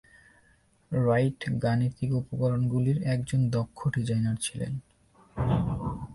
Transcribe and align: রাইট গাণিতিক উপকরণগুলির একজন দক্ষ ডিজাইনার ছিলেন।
রাইট 0.91 1.41
গাণিতিক 1.63 2.09
উপকরণগুলির 2.13 2.97
একজন 3.05 3.39
দক্ষ 3.49 3.79
ডিজাইনার 3.95 4.37
ছিলেন। 4.41 4.73